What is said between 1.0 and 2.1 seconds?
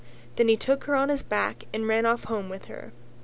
his back and ran